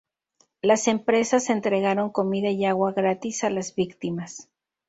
[0.63, 4.49] Las empresas entregaron comida y agua gratis a las víctimas.